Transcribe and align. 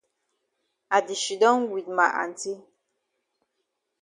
I 0.95 0.97
di 1.07 1.15
shidon 1.23 1.59
wit 1.71 1.87
ma 1.97 2.05
aunty. 2.21 2.53